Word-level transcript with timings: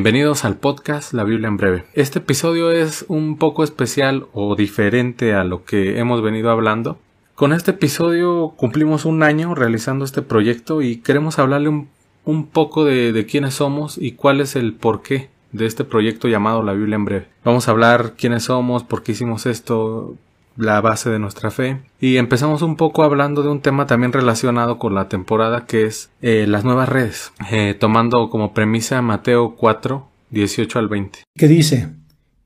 Bienvenidos 0.00 0.46
al 0.46 0.56
podcast 0.56 1.12
La 1.12 1.24
Biblia 1.24 1.48
en 1.48 1.58
breve. 1.58 1.84
Este 1.92 2.20
episodio 2.20 2.70
es 2.70 3.04
un 3.08 3.36
poco 3.36 3.62
especial 3.62 4.28
o 4.32 4.56
diferente 4.56 5.34
a 5.34 5.44
lo 5.44 5.66
que 5.66 5.98
hemos 5.98 6.22
venido 6.22 6.50
hablando. 6.50 6.98
Con 7.34 7.52
este 7.52 7.72
episodio 7.72 8.54
cumplimos 8.56 9.04
un 9.04 9.22
año 9.22 9.54
realizando 9.54 10.06
este 10.06 10.22
proyecto 10.22 10.80
y 10.80 11.02
queremos 11.02 11.38
hablarle 11.38 11.86
un, 12.24 12.46
poco 12.46 12.86
de, 12.86 13.12
de 13.12 13.26
quiénes 13.26 13.52
somos 13.52 13.98
y 13.98 14.12
cuál 14.12 14.40
es 14.40 14.56
el 14.56 14.72
porqué 14.72 15.28
de 15.52 15.66
este 15.66 15.84
proyecto 15.84 16.28
llamado 16.28 16.62
La 16.62 16.72
Biblia 16.72 16.96
en 16.96 17.04
breve. 17.04 17.28
Vamos 17.44 17.68
a 17.68 17.72
hablar 17.72 18.14
quiénes 18.16 18.44
somos, 18.44 18.84
por 18.84 19.02
qué 19.02 19.12
hicimos 19.12 19.44
esto, 19.44 20.16
la 20.56 20.80
base 20.80 21.10
de 21.10 21.18
nuestra 21.18 21.50
fe. 21.50 21.80
Y 22.00 22.16
empezamos 22.16 22.62
un 22.62 22.76
poco 22.76 23.02
hablando 23.02 23.42
de 23.42 23.48
un 23.48 23.60
tema 23.60 23.86
también 23.86 24.12
relacionado 24.12 24.78
con 24.78 24.94
la 24.94 25.08
temporada 25.08 25.66
que 25.66 25.84
es 25.84 26.10
eh, 26.22 26.46
las 26.46 26.64
nuevas 26.64 26.88
redes, 26.88 27.32
eh, 27.50 27.74
tomando 27.78 28.30
como 28.30 28.54
premisa 28.54 29.02
Mateo 29.02 29.56
4, 29.56 30.08
18 30.30 30.78
al 30.78 30.88
20. 30.88 31.20
Que 31.34 31.48
dice, 31.48 31.90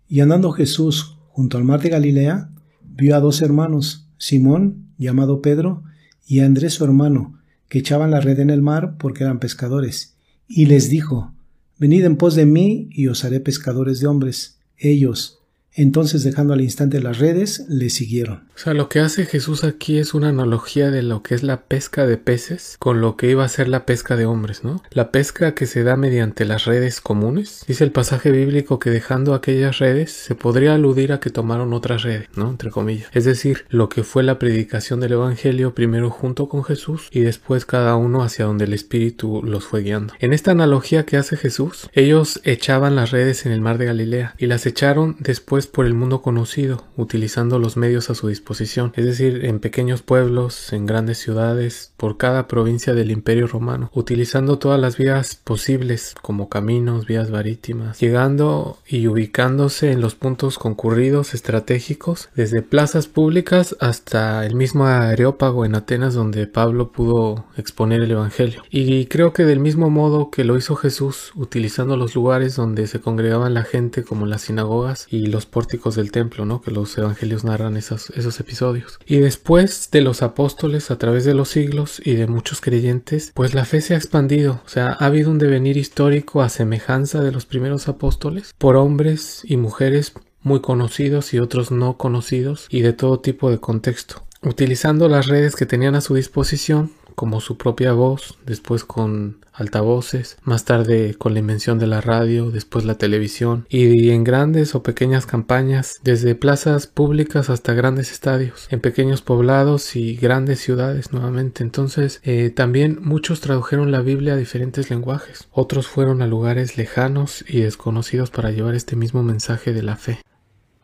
y 0.09 0.21
andando 0.21 0.53
Jesús 0.53 1.17
junto 1.29 1.59
al 1.59 1.65
mar 1.65 1.81
de 1.81 1.91
Galilea, 1.91 2.51
vio 2.83 3.17
a 3.17 3.21
dos 3.21 3.43
hermanos, 3.43 4.09
Simón, 4.19 4.89
llamado 4.99 5.43
Pedro, 5.43 5.83
y 6.27 6.41
Andrés 6.41 6.75
su 6.75 6.85
hermano, 6.85 7.41
que 7.69 7.79
echaban 7.79 8.11
la 8.11 8.21
red 8.21 8.39
en 8.39 8.51
el 8.51 8.63
mar 8.63 8.97
porque 8.99 9.25
eran 9.25 9.41
pescadores, 9.41 10.17
y 10.47 10.67
les 10.67 10.89
dijo, 10.89 11.35
Venid 11.77 12.05
en 12.05 12.17
pos 12.17 12.37
de 12.37 12.47
mí 12.47 12.89
y 12.93 13.09
os 13.09 13.25
haré 13.25 13.41
pescadores 13.41 13.99
de 13.99 14.07
hombres. 14.07 14.61
Ellos, 14.79 15.41
entonces, 15.77 16.23
dejando 16.23 16.55
al 16.55 16.61
instante 16.61 17.01
las 17.01 17.19
redes, 17.19 17.65
le 17.69 17.91
siguieron. 17.91 18.45
O 18.55 18.59
sea, 18.59 18.75
lo 18.75 18.89
que 18.89 19.01
hace 19.01 19.27
Jesús 19.27 19.65
aquí 19.65 19.99
es 19.99 20.15
una 20.15 20.29
analogía 20.29 20.93
de 20.93 21.03
lo 21.03 21.25
que 21.25 21.35
es 21.35 21.43
la 21.43 21.63
pesca 21.63 22.07
de 22.07 22.17
peces 22.17 22.77
con 22.79 23.01
lo 23.01 23.17
que 23.17 23.29
iba 23.29 23.45
a 23.45 23.49
ser 23.49 23.67
la 23.67 23.85
pesca 23.85 24.15
de 24.17 24.27
hombres, 24.27 24.63
¿no? 24.63 24.83
La 24.93 25.11
pesca 25.11 25.55
que 25.55 25.67
se 25.67 25.83
da 25.83 25.97
mediante 25.97 26.45
las 26.45 26.65
redes 26.65 27.01
comunes. 27.01 27.65
Dice 27.67 27.83
el 27.83 27.91
pasaje 27.91 28.31
bíblico 28.31 28.79
que 28.79 28.91
dejando 28.91 29.35
aquellas 29.35 29.79
redes 29.79 30.13
se 30.13 30.37
podría 30.37 30.75
aludir 30.75 31.13
a 31.13 31.19
que 31.19 31.31
tomaron 31.31 31.73
otras 31.73 32.03
redes, 32.03 32.29
¿no? 32.37 32.51
Entre 32.51 32.71
comillas. 32.71 33.09
Es 33.13 33.25
decir, 33.25 33.65
lo 33.69 33.89
que 33.89 34.05
fue 34.05 34.23
la 34.23 34.39
predicación 34.39 35.01
del 35.01 35.13
Evangelio 35.13 35.75
primero 35.75 36.11
junto 36.11 36.49
con 36.49 36.63
Jesús 36.63 37.09
y 37.11 37.21
después 37.21 37.67
cada 37.67 37.97
uno 37.97 38.23
hacia 38.23 38.45
donde 38.45 38.67
el 38.67 38.73
Espíritu 38.75 39.43
los 39.43 39.65
fue 39.65 39.83
guiando. 39.83 40.15
En 40.21 40.33
esta 40.33 40.53
analogía 40.53 41.05
que 41.05 41.17
hace 41.17 41.37
Jesús, 41.37 41.91
ellos 41.93 42.41
echaban 42.45 42.95
las 42.95 43.11
redes 43.11 43.45
en 43.47 43.51
el 43.51 43.61
mar 43.61 43.79
de 43.79 43.87
Galilea 43.87 44.35
y 44.39 44.47
las 44.47 44.67
echaron 44.67 45.17
después 45.19 45.64
por 45.67 45.87
el 45.87 45.95
mundo 45.95 46.23
conocido, 46.23 46.85
utilizando 46.97 47.59
los 47.59 47.77
medios 47.77 48.11
a 48.11 48.15
su 48.15 48.29
disposición, 48.29 48.93
es 48.97 49.05
decir, 49.05 49.45
en 49.45 49.61
pequeños 49.61 50.03
pueblos, 50.03 50.73
en 50.73 50.87
grandes 50.87 51.19
ciudades, 51.19 51.93
por 51.97 52.17
cada 52.17 52.49
provincia 52.49 52.95
del 52.95 53.11
Imperio 53.11 53.47
Romano, 53.47 53.91
utilizando 53.95 54.59
todas 54.59 54.81
las 54.81 54.97
vías 54.97 55.35
posibles, 55.37 56.15
como 56.23 56.49
caminos, 56.49 57.07
vías 57.07 57.31
marítimas, 57.31 57.99
llegando 58.01 58.79
y 58.87 59.07
ubicándose 59.07 59.93
en 59.93 60.01
los 60.01 60.15
puntos 60.15 60.59
concurridos 60.59 61.35
estratégicos, 61.35 62.29
desde 62.35 62.63
plazas 62.63 63.07
públicas 63.07 63.77
hasta 63.81 64.47
el 64.47 64.55
mismo 64.55 64.87
Areópago 64.87 65.65
en 65.65 65.75
Atenas 65.75 66.15
donde 66.15 66.47
Pablo 66.47 66.93
pudo 66.93 67.45
exponer 67.57 68.03
el 68.03 68.11
Evangelio. 68.11 68.63
Y 68.71 69.07
creo 69.07 69.33
que 69.33 69.45
del 69.45 69.61
mismo 69.61 69.91
modo 69.91 70.31
que 70.31 70.45
lo 70.45 70.57
hizo 70.57 70.77
Jesús, 70.77 71.33
utilizando 71.35 71.97
los 71.97 72.15
lugares 72.15 72.57
donde 72.57 72.87
se 72.87 73.01
congregaban 73.01 73.55
la 73.55 73.65
gente 73.65 74.03
como 74.03 74.27
las 74.27 74.43
sinagogas 74.43 75.07
y 75.11 75.27
los 75.27 75.47
pórticos 75.55 75.95
del 75.95 76.11
templo, 76.11 76.45
¿no? 76.45 76.61
Que 76.61 76.73
los 76.73 76.99
evangelios 76.99 77.45
narran 77.45 77.77
esos, 77.77 78.11
esos 78.11 78.41
episodios. 78.41 78.99
Y 79.07 79.19
después 79.19 79.89
de 79.93 80.01
los 80.01 80.21
apóstoles, 80.23 80.91
a 80.91 80.99
través 80.99 81.25
de 81.25 81.33
los 81.33 81.49
siglos 81.49 82.03
y 82.05 82.15
de 82.15 82.27
muchos 82.27 82.61
creyentes, 82.61 83.31
pues 83.35 83.55
la 83.55 83.65
fe 83.65 83.81
se 83.81 83.95
ha 83.95 83.97
expandido. 83.97 84.61
O 84.67 84.69
sea, 84.69 84.97
ha 84.99 85.07
habido 85.07 85.31
un 85.31 85.39
devenir 85.39 85.77
histórico 85.77 86.43
a 86.43 86.49
semejanza 86.49 87.23
de 87.23 87.31
los 87.31 87.47
primeros 87.47 87.87
apóstoles 87.87 88.53
por 88.59 88.75
hombres 88.75 89.43
y 89.45 89.57
mujeres 89.57 90.13
muy 90.43 90.61
conocidos 90.61 91.33
y 91.33 91.39
otros 91.39 91.71
no 91.71 91.97
conocidos 91.99 92.67
y 92.69 92.81
de 92.81 92.93
todo 92.93 93.21
tipo 93.21 93.49
de 93.49 93.61
contexto. 93.61 94.25
Utilizando 94.43 95.09
las 95.09 95.29
redes 95.29 95.55
que 95.55 95.67
tenían 95.67 95.95
a 95.95 96.01
su 96.01 96.17
disposición, 96.17 96.91
como 97.15 97.41
su 97.41 97.57
propia 97.57 97.93
voz, 97.93 98.39
después 98.47 98.85
con 98.85 99.39
altavoces, 99.53 100.37
más 100.43 100.65
tarde 100.65 101.15
con 101.17 101.33
la 101.33 101.39
invención 101.39 101.79
de 101.79 101.87
la 101.87 102.01
radio, 102.01 102.51
después 102.51 102.85
la 102.85 102.97
televisión, 102.97 103.67
y 103.69 104.11
en 104.11 104.25
grandes 104.25 104.75
o 104.75 104.83
pequeñas 104.83 105.27
campañas, 105.27 106.01
desde 106.03 106.35
plazas 106.35 106.87
públicas 106.87 107.51
hasta 107.51 107.73
grandes 107.73 108.11
estadios, 108.11 108.67
en 108.71 108.81
pequeños 108.81 109.23
poblados 109.23 109.95
y 109.97 110.17
grandes 110.17 110.61
ciudades 110.61 111.13
nuevamente. 111.13 111.63
Entonces, 111.63 112.21
eh, 112.25 112.51
también 112.51 112.99
muchos 113.01 113.41
tradujeron 113.41 113.93
la 113.93 114.01
Biblia 114.01 114.35
a 114.35 114.37
diferentes 114.37 114.91
lenguajes, 114.91 115.49
otros 115.53 115.87
fueron 115.87 116.21
a 116.21 116.27
lugares 116.27 116.77
lejanos 116.77 117.45
y 117.49 117.61
desconocidos 117.61 118.31
para 118.31 118.51
llevar 118.51 118.75
este 118.75 118.97
mismo 118.97 119.23
mensaje 119.23 119.73
de 119.73 119.83
la 119.83 119.97
fe. 119.97 120.19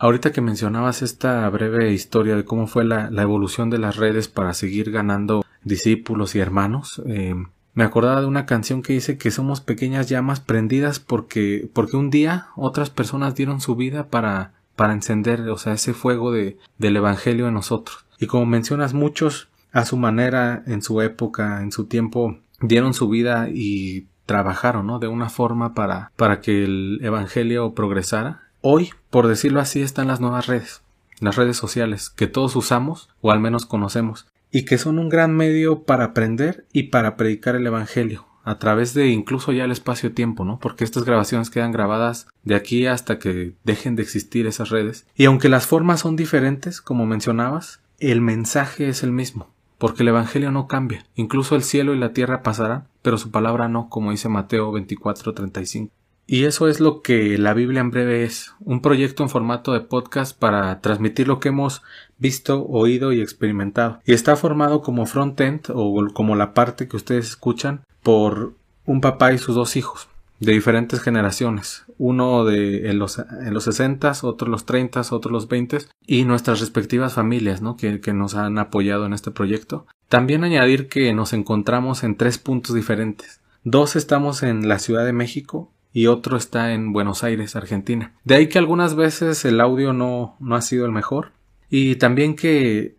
Ahorita 0.02 0.32
que 0.32 0.40
mencionabas 0.40 1.02
esta 1.02 1.46
breve 1.50 1.92
historia 1.92 2.34
de 2.34 2.46
cómo 2.46 2.66
fue 2.66 2.84
la, 2.84 3.10
evolución 3.20 3.68
de 3.68 3.76
las 3.76 3.96
redes 3.96 4.28
para 4.28 4.54
seguir 4.54 4.90
ganando 4.90 5.44
discípulos 5.64 6.34
y 6.34 6.40
hermanos, 6.40 7.02
eh, 7.06 7.34
me 7.74 7.84
acordaba 7.84 8.20
de 8.20 8.26
una 8.26 8.46
canción 8.46 8.82
que 8.82 8.94
dice 8.94 9.16
que 9.16 9.30
somos 9.30 9.60
pequeñas 9.60 10.08
llamas 10.08 10.40
prendidas 10.40 10.98
porque, 10.98 11.68
porque 11.72 11.96
un 11.96 12.10
día 12.10 12.48
otras 12.56 12.90
personas 12.90 13.34
dieron 13.34 13.60
su 13.60 13.76
vida 13.76 14.08
para, 14.08 14.54
para 14.76 14.92
encender, 14.92 15.48
o 15.48 15.56
sea, 15.56 15.74
ese 15.74 15.94
fuego 15.94 16.32
de, 16.32 16.58
del 16.78 16.96
Evangelio 16.96 17.48
en 17.48 17.54
nosotros. 17.54 18.04
Y 18.18 18.26
como 18.26 18.46
mencionas, 18.46 18.92
muchos 18.92 19.48
a 19.72 19.84
su 19.84 19.96
manera, 19.96 20.62
en 20.66 20.82
su 20.82 21.00
época, 21.00 21.62
en 21.62 21.70
su 21.70 21.86
tiempo, 21.86 22.38
dieron 22.60 22.92
su 22.92 23.08
vida 23.08 23.48
y 23.48 24.08
trabajaron, 24.26 24.86
¿no? 24.86 24.98
De 24.98 25.08
una 25.08 25.28
forma 25.28 25.74
para, 25.74 26.12
para 26.16 26.40
que 26.40 26.64
el 26.64 26.98
Evangelio 27.02 27.72
progresara 27.74 28.50
Hoy, 28.62 28.90
por 29.08 29.26
decirlo 29.26 29.60
así, 29.60 29.80
están 29.80 30.08
las 30.08 30.20
nuevas 30.20 30.46
redes, 30.46 30.82
las 31.18 31.36
redes 31.36 31.56
sociales, 31.56 32.10
que 32.10 32.26
todos 32.26 32.56
usamos 32.56 33.08
o 33.22 33.30
al 33.30 33.40
menos 33.40 33.64
conocemos, 33.64 34.26
y 34.50 34.64
que 34.64 34.78
son 34.78 34.98
un 34.98 35.08
gran 35.08 35.34
medio 35.34 35.84
para 35.84 36.04
aprender 36.04 36.66
y 36.72 36.84
para 36.84 37.16
predicar 37.16 37.54
el 37.56 37.66
Evangelio, 37.66 38.26
a 38.44 38.58
través 38.58 38.94
de 38.94 39.08
incluso 39.08 39.52
ya 39.52 39.64
el 39.64 39.70
espacio-tiempo, 39.70 40.44
¿no? 40.44 40.58
Porque 40.58 40.84
estas 40.84 41.04
grabaciones 41.04 41.50
quedan 41.50 41.72
grabadas 41.72 42.26
de 42.42 42.54
aquí 42.54 42.86
hasta 42.86 43.18
que 43.18 43.54
dejen 43.64 43.96
de 43.96 44.02
existir 44.02 44.46
esas 44.46 44.70
redes. 44.70 45.06
Y 45.14 45.26
aunque 45.26 45.48
las 45.48 45.66
formas 45.66 46.00
son 46.00 46.16
diferentes, 46.16 46.80
como 46.80 47.06
mencionabas, 47.06 47.80
el 47.98 48.20
mensaje 48.20 48.88
es 48.88 49.02
el 49.02 49.12
mismo, 49.12 49.50
porque 49.78 50.02
el 50.02 50.08
Evangelio 50.08 50.50
no 50.50 50.66
cambia. 50.66 51.06
Incluso 51.14 51.54
el 51.54 51.62
cielo 51.62 51.94
y 51.94 51.98
la 51.98 52.12
tierra 52.12 52.42
pasarán, 52.42 52.88
pero 53.02 53.18
su 53.18 53.30
palabra 53.30 53.68
no, 53.68 53.88
como 53.88 54.10
dice 54.10 54.28
Mateo 54.28 54.72
24:35. 54.72 55.90
Y 56.32 56.44
eso 56.44 56.68
es 56.68 56.78
lo 56.78 57.02
que 57.02 57.38
la 57.38 57.54
Biblia 57.54 57.80
en 57.80 57.90
breve 57.90 58.22
es, 58.22 58.54
un 58.60 58.82
proyecto 58.82 59.24
en 59.24 59.28
formato 59.28 59.72
de 59.72 59.80
podcast 59.80 60.38
para 60.38 60.80
transmitir 60.80 61.26
lo 61.26 61.40
que 61.40 61.48
hemos 61.48 61.82
visto, 62.18 62.64
oído 62.68 63.12
y 63.12 63.20
experimentado. 63.20 63.98
Y 64.04 64.12
está 64.12 64.36
formado 64.36 64.80
como 64.80 65.06
front-end 65.06 65.72
o 65.74 66.06
como 66.14 66.36
la 66.36 66.54
parte 66.54 66.86
que 66.86 66.96
ustedes 66.96 67.26
escuchan 67.26 67.80
por 68.04 68.54
un 68.86 69.00
papá 69.00 69.32
y 69.32 69.38
sus 69.38 69.56
dos 69.56 69.74
hijos 69.74 70.06
de 70.38 70.52
diferentes 70.52 71.00
generaciones, 71.00 71.84
uno 71.98 72.44
de 72.44 72.88
en 72.88 73.00
los, 73.00 73.18
en 73.18 73.52
los 73.52 73.64
60, 73.64 74.12
otro 74.22 74.46
en 74.46 74.52
los 74.52 74.66
30, 74.66 75.00
otro 75.10 75.30
en 75.30 75.34
los 75.34 75.48
20 75.48 75.78
y 76.06 76.22
nuestras 76.22 76.60
respectivas 76.60 77.14
familias, 77.14 77.60
¿no? 77.60 77.76
Que, 77.76 78.00
que 78.00 78.12
nos 78.12 78.36
han 78.36 78.56
apoyado 78.58 79.04
en 79.04 79.14
este 79.14 79.32
proyecto. 79.32 79.84
También 80.08 80.44
añadir 80.44 80.88
que 80.88 81.12
nos 81.12 81.32
encontramos 81.32 82.04
en 82.04 82.14
tres 82.14 82.38
puntos 82.38 82.76
diferentes. 82.76 83.40
Dos 83.64 83.96
estamos 83.96 84.44
en 84.44 84.68
la 84.68 84.78
Ciudad 84.78 85.04
de 85.04 85.12
México, 85.12 85.72
y 85.92 86.06
otro 86.06 86.36
está 86.36 86.72
en 86.72 86.92
Buenos 86.92 87.24
Aires, 87.24 87.56
Argentina. 87.56 88.14
De 88.24 88.36
ahí 88.36 88.48
que 88.48 88.58
algunas 88.58 88.94
veces 88.94 89.44
el 89.44 89.60
audio 89.60 89.92
no, 89.92 90.36
no 90.40 90.54
ha 90.54 90.62
sido 90.62 90.86
el 90.86 90.92
mejor 90.92 91.32
y 91.68 91.96
también 91.96 92.36
que 92.36 92.96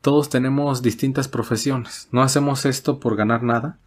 todos 0.00 0.28
tenemos 0.28 0.82
distintas 0.82 1.28
profesiones. 1.28 2.08
No 2.12 2.22
hacemos 2.22 2.64
esto 2.64 3.00
por 3.00 3.16
ganar 3.16 3.42
nada, 3.42 3.78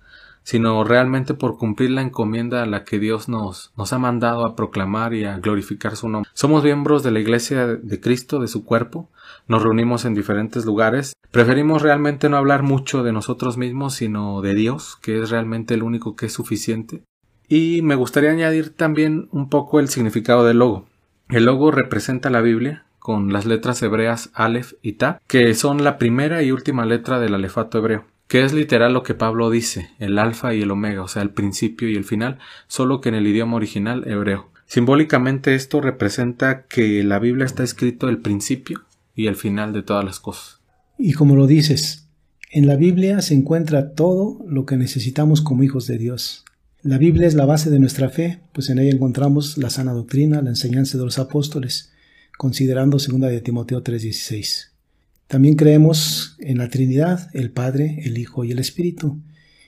sino 0.44 0.84
realmente 0.84 1.34
por 1.34 1.58
cumplir 1.58 1.92
la 1.92 2.02
encomienda 2.02 2.64
a 2.64 2.66
la 2.66 2.84
que 2.84 3.00
Dios 3.00 3.30
nos, 3.30 3.72
nos 3.78 3.94
ha 3.94 4.00
mandado 4.00 4.46
a 4.46 4.56
proclamar 4.56 5.14
y 5.14 5.24
a 5.24 5.38
glorificar 5.38 5.96
su 5.96 6.10
nombre. 6.10 6.30
Somos 6.34 6.64
miembros 6.64 7.04
de 7.04 7.12
la 7.12 7.20
Iglesia 7.20 7.68
de 7.68 8.02
Cristo, 8.02 8.40
de 8.40 8.48
su 8.48 8.66
cuerpo, 8.66 9.10
nos 9.48 9.64
reunimos 9.64 10.06
en 10.06 10.14
diferentes 10.14 10.66
lugares. 10.66 11.14
Preferimos 11.31 11.81
realmente 11.81 12.30
no 12.30 12.38
hablar 12.38 12.64
mucho 12.64 13.04
de 13.04 13.14
nosotros 13.14 13.58
mismos, 13.58 13.94
sino 13.94 14.42
de 14.42 14.56
Dios, 14.56 14.98
que 15.02 15.22
es 15.22 15.30
realmente 15.30 15.74
el 15.74 15.84
único 15.84 16.16
que 16.16 16.25
es 16.28 16.34
suficiente. 16.34 17.04
Y 17.53 17.81
me 17.81 17.95
gustaría 17.95 18.31
añadir 18.31 18.69
también 18.69 19.27
un 19.33 19.50
poco 19.50 19.81
el 19.81 19.89
significado 19.89 20.45
del 20.45 20.59
logo. 20.59 20.86
El 21.27 21.44
logo 21.44 21.69
representa 21.69 22.30
la 22.30 22.39
Biblia 22.39 22.86
con 22.98 23.33
las 23.33 23.45
letras 23.45 23.83
hebreas 23.83 24.30
Aleph 24.33 24.75
y 24.81 24.94
Ta, 24.94 25.21
que 25.27 25.53
son 25.53 25.83
la 25.83 25.98
primera 25.98 26.42
y 26.44 26.53
última 26.53 26.86
letra 26.86 27.19
del 27.19 27.33
alefato 27.33 27.80
hebreo, 27.80 28.06
que 28.30 28.45
es 28.45 28.53
literal 28.53 28.94
lo 28.94 29.03
que 29.03 29.15
Pablo 29.15 29.50
dice, 29.50 29.89
el 30.00 30.18
alfa 30.18 30.53
y 30.53 30.62
el 30.62 30.71
omega, 30.71 31.03
o 31.03 31.09
sea, 31.09 31.24
el 31.24 31.31
principio 31.31 31.89
y 31.89 31.98
el 31.98 32.06
final, 32.06 32.39
solo 32.68 33.01
que 33.01 33.09
en 33.09 33.15
el 33.15 33.27
idioma 33.27 33.57
original 33.57 34.07
hebreo. 34.07 34.50
Simbólicamente 34.65 35.53
esto 35.53 35.81
representa 35.81 36.68
que 36.68 37.03
la 37.03 37.19
Biblia 37.19 37.44
está 37.44 37.63
escrito 37.63 38.07
el 38.07 38.19
principio 38.19 38.86
y 39.13 39.27
el 39.27 39.36
final 39.36 39.74
de 39.74 39.83
todas 39.83 40.06
las 40.06 40.21
cosas. 40.21 40.62
Y 40.98 41.12
como 41.12 41.36
lo 41.36 41.48
dices, 41.48 42.07
en 42.50 42.65
la 42.65 42.77
Biblia 42.77 43.21
se 43.21 43.33
encuentra 43.33 43.94
todo 43.94 44.39
lo 44.48 44.65
que 44.65 44.77
necesitamos 44.77 45.42
como 45.42 45.63
hijos 45.63 45.86
de 45.88 45.98
Dios. 45.98 46.45
La 46.83 46.98
Biblia 46.98 47.28
es 47.28 47.36
la 47.36 47.45
base 47.45 47.69
de 47.69 47.78
nuestra 47.78 48.10
fe, 48.10 48.39
pues 48.54 48.72
en 48.72 48.80
ella 48.80 48.89
encontramos 48.89 49.60
la 49.60 49.69
sana 49.69 49.94
doctrina, 49.94 50.42
la 50.42 50.50
enseñanza 50.50 50.98
de 50.98 51.04
los 51.04 51.19
apóstoles, 51.19 51.92
considerando 52.39 52.98
2 52.98 53.19
de 53.30 53.39
Timoteo 53.42 53.83
3:16. 53.83 54.72
También 55.28 55.56
creemos 55.56 56.38
en 56.39 56.57
la 56.57 56.69
Trinidad, 56.69 57.30
el 57.33 57.51
Padre, 57.51 58.01
el 58.04 58.18
Hijo 58.18 58.45
y 58.45 58.51
el 58.51 58.57
Espíritu, 58.57 59.22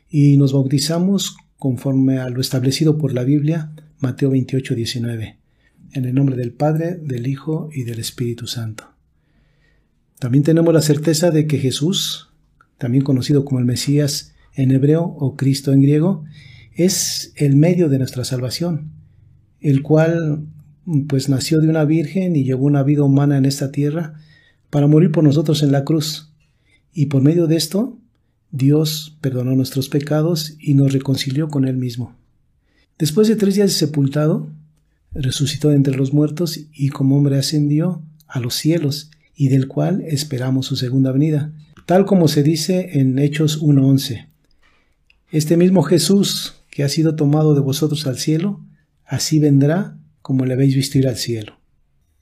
y 0.09 0.37
nos 0.37 0.53
bautizamos 0.53 1.37
conforme 1.59 2.17
a 2.17 2.29
lo 2.29 2.41
establecido 2.41 2.97
por 2.97 3.13
la 3.13 3.23
Biblia, 3.23 3.73
Mateo 3.99 4.31
28:19, 4.31 5.37
en 5.91 6.05
el 6.05 6.15
nombre 6.15 6.35
del 6.35 6.51
Padre, 6.51 6.95
del 6.95 7.27
Hijo 7.27 7.69
y 7.71 7.83
del 7.83 7.99
Espíritu 7.99 8.47
Santo. 8.47 8.85
También 10.17 10.43
tenemos 10.43 10.73
la 10.73 10.81
certeza 10.81 11.29
de 11.29 11.45
que 11.45 11.59
Jesús, 11.59 12.31
también 12.79 13.03
conocido 13.03 13.45
como 13.45 13.59
el 13.59 13.65
Mesías 13.65 14.33
en 14.55 14.71
hebreo 14.71 15.03
o 15.03 15.35
Cristo 15.35 15.73
en 15.73 15.83
griego, 15.83 16.25
es 16.75 17.33
el 17.35 17.55
medio 17.55 17.89
de 17.89 17.97
nuestra 17.97 18.23
salvación, 18.23 18.91
el 19.61 19.81
cual 19.81 20.45
pues 21.07 21.29
nació 21.29 21.61
de 21.61 21.69
una 21.69 21.85
virgen 21.85 22.35
y 22.35 22.43
llevó 22.43 22.65
una 22.65 22.83
vida 22.83 23.03
humana 23.03 23.37
en 23.37 23.45
esta 23.45 23.71
tierra 23.71 24.15
para 24.69 24.87
morir 24.87 25.11
por 25.11 25.23
nosotros 25.23 25.63
en 25.63 25.71
la 25.71 25.83
cruz. 25.85 26.31
Y 26.93 27.07
por 27.07 27.21
medio 27.21 27.47
de 27.47 27.55
esto, 27.55 27.97
Dios 28.51 29.17
perdonó 29.21 29.55
nuestros 29.55 29.89
pecados 29.89 30.55
y 30.59 30.73
nos 30.73 30.93
reconcilió 30.93 31.47
con 31.47 31.65
Él 31.65 31.77
mismo. 31.77 32.15
Después 32.99 33.27
de 33.27 33.35
tres 33.35 33.55
días 33.55 33.69
de 33.69 33.75
sepultado, 33.75 34.49
resucitó 35.13 35.69
de 35.69 35.75
entre 35.75 35.95
los 35.95 36.13
muertos 36.13 36.59
y 36.73 36.89
como 36.89 37.17
hombre 37.17 37.37
ascendió 37.37 38.01
a 38.27 38.39
los 38.39 38.55
cielos, 38.55 39.11
y 39.35 39.49
del 39.49 39.67
cual 39.67 40.01
esperamos 40.07 40.67
su 40.67 40.75
segunda 40.75 41.11
venida, 41.11 41.51
tal 41.85 42.05
como 42.05 42.27
se 42.27 42.43
dice 42.43 42.99
en 42.99 43.17
Hechos 43.19 43.61
1.11. 43.61 44.27
Este 45.31 45.57
mismo 45.57 45.81
Jesús 45.81 46.62
que 46.73 46.83
ha 46.83 46.89
sido 46.89 47.15
tomado 47.15 47.53
de 47.53 47.61
vosotros 47.61 48.07
al 48.07 48.17
cielo, 48.17 48.65
así 49.05 49.39
vendrá 49.39 49.95
como 50.23 50.45
le 50.45 50.53
habéis 50.53 50.75
visto 50.75 50.97
ir 50.97 51.07
al 51.07 51.17
cielo. 51.17 51.59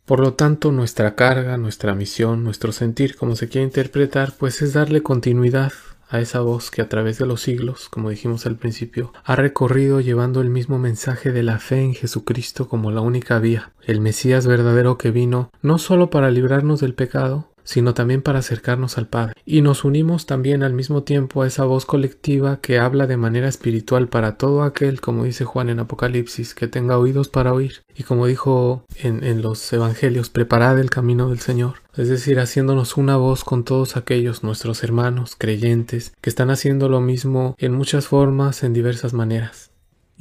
Por 0.06 0.20
lo 0.20 0.34
tanto, 0.34 0.74
nuestra 0.74 1.16
carga, 1.16 1.56
nuestra 1.56 1.96
misión, 1.96 2.44
nuestro 2.44 2.74
sentir, 2.74 3.16
como 3.16 3.38
se 3.38 3.48
quiere 3.48 3.66
interpretar, 3.66 4.34
pues 4.38 4.62
es 4.62 4.74
darle 4.74 5.02
continuidad 5.04 5.72
a 6.10 6.20
esa 6.20 6.42
voz 6.42 6.70
que 6.70 6.82
a 6.82 6.90
través 6.90 7.18
de 7.18 7.26
los 7.26 7.42
siglos, 7.42 7.88
como 7.88 8.10
dijimos 8.10 8.46
al 8.46 8.58
principio, 8.58 9.14
ha 9.24 9.38
recorrido 9.38 10.02
llevando 10.02 10.42
el 10.42 10.50
mismo 10.50 10.78
mensaje 10.78 11.32
de 11.32 11.44
la 11.44 11.58
fe 11.58 11.80
en 11.82 11.94
Jesucristo 11.94 12.68
como 12.68 12.92
la 12.92 13.00
única 13.00 13.40
vía, 13.40 13.72
el 13.86 14.02
Mesías 14.02 14.46
verdadero 14.46 14.98
que 14.98 15.12
vino 15.12 15.50
no 15.62 15.78
solo 15.78 16.10
para 16.10 16.30
librarnos 16.30 16.82
del 16.82 16.94
pecado, 16.94 17.51
sino 17.64 17.94
también 17.94 18.22
para 18.22 18.40
acercarnos 18.40 18.98
al 18.98 19.08
Padre. 19.08 19.34
Y 19.46 19.62
nos 19.62 19.84
unimos 19.84 20.26
también 20.26 20.64
al 20.64 20.74
mismo 20.74 21.04
tiempo 21.04 21.42
a 21.42 21.48
esa 21.48 21.66
voz 21.66 21.86
colectiva 21.86 22.60
que 22.62 22.80
habla 22.80 23.08
de 23.08 23.18
manera 23.18 23.48
espiritual 23.48 24.08
para 24.08 24.38
todo 24.38 24.64
aquel, 24.64 25.02
como 25.02 25.24
dice 25.24 25.46
Juan 25.46 25.70
en 25.70 25.80
Apocalipsis, 25.80 26.54
que 26.54 26.68
tenga 26.68 26.98
oídos 26.98 27.28
para 27.28 27.54
oír. 27.54 27.84
Y 27.96 28.04
como 28.04 28.28
dijo 28.28 28.86
en, 28.96 29.24
en 29.24 29.42
los 29.42 29.72
Evangelios, 29.74 30.30
preparad 30.30 30.80
el 30.80 30.90
camino 30.90 31.30
del 31.30 31.40
Señor. 31.40 31.76
Es 31.96 32.08
decir, 32.08 32.40
haciéndonos 32.40 32.96
una 32.98 33.18
voz 33.18 33.44
con 33.44 33.66
todos 33.66 33.98
aquellos 33.98 34.44
nuestros 34.44 34.84
hermanos 34.84 35.36
creyentes 35.38 36.14
que 36.22 36.30
están 36.30 36.50
haciendo 36.50 36.88
lo 36.88 37.02
mismo 37.02 37.56
en 37.58 37.74
muchas 37.74 38.08
formas, 38.08 38.64
en 38.64 38.74
diversas 38.74 39.14
maneras. 39.14 39.71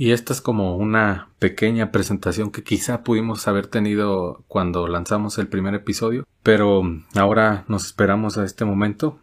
Y 0.00 0.12
esta 0.12 0.32
es 0.32 0.40
como 0.40 0.78
una 0.78 1.28
pequeña 1.38 1.92
presentación 1.92 2.50
que 2.50 2.62
quizá 2.62 3.04
pudimos 3.04 3.46
haber 3.46 3.66
tenido 3.66 4.42
cuando 4.48 4.88
lanzamos 4.88 5.36
el 5.36 5.46
primer 5.46 5.74
episodio, 5.74 6.26
pero 6.42 6.82
ahora 7.16 7.66
nos 7.68 7.84
esperamos 7.84 8.38
a 8.38 8.46
este 8.46 8.64
momento 8.64 9.18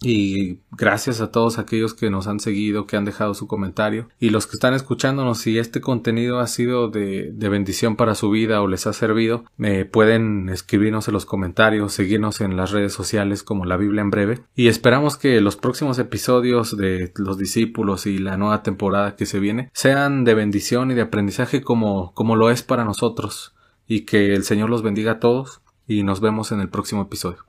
y 0.00 0.60
gracias 0.70 1.20
a 1.20 1.32
todos 1.32 1.58
aquellos 1.58 1.94
que 1.94 2.10
nos 2.10 2.28
han 2.28 2.38
seguido, 2.38 2.86
que 2.86 2.96
han 2.96 3.04
dejado 3.04 3.34
su 3.34 3.46
comentario. 3.46 4.08
Y 4.20 4.30
los 4.30 4.46
que 4.46 4.54
están 4.54 4.74
escuchándonos, 4.74 5.38
si 5.38 5.58
este 5.58 5.80
contenido 5.80 6.38
ha 6.38 6.46
sido 6.46 6.88
de, 6.88 7.32
bendición 7.48 7.96
para 7.96 8.14
su 8.14 8.30
vida 8.30 8.60
o 8.60 8.68
les 8.68 8.86
ha 8.86 8.92
servido, 8.92 9.44
me 9.56 9.84
pueden 9.84 10.48
escribirnos 10.50 11.08
en 11.08 11.14
los 11.14 11.26
comentarios, 11.26 11.92
seguirnos 11.92 12.40
en 12.40 12.56
las 12.56 12.70
redes 12.70 12.92
sociales 12.92 13.42
como 13.42 13.64
la 13.64 13.76
Biblia 13.76 14.02
en 14.02 14.10
breve. 14.10 14.40
Y 14.54 14.68
esperamos 14.68 15.16
que 15.16 15.40
los 15.40 15.56
próximos 15.56 15.98
episodios 15.98 16.76
de 16.76 17.12
los 17.16 17.38
discípulos 17.38 18.06
y 18.06 18.18
la 18.18 18.36
nueva 18.36 18.62
temporada 18.62 19.16
que 19.16 19.26
se 19.26 19.40
viene 19.40 19.70
sean 19.72 20.24
de 20.24 20.34
bendición 20.34 20.90
y 20.90 20.94
de 20.94 21.02
aprendizaje 21.02 21.62
como, 21.62 22.12
como 22.14 22.36
lo 22.36 22.50
es 22.50 22.62
para 22.62 22.84
nosotros. 22.84 23.54
Y 23.86 24.02
que 24.02 24.34
el 24.34 24.44
Señor 24.44 24.68
los 24.70 24.82
bendiga 24.82 25.12
a 25.12 25.20
todos 25.20 25.62
y 25.86 26.02
nos 26.02 26.20
vemos 26.20 26.52
en 26.52 26.60
el 26.60 26.68
próximo 26.68 27.02
episodio. 27.02 27.48